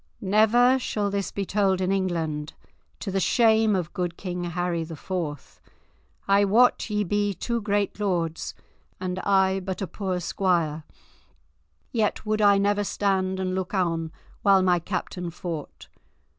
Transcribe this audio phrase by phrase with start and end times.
[0.19, 2.53] "Never shall this be told in England,
[3.01, 5.61] to the shame of good King Harry the Fourth.
[6.27, 8.55] I wot ye be two great lords,
[8.99, 10.85] and I but a poor squire,
[11.91, 14.11] yet would I never stand and look on
[14.41, 15.87] while my captain fought.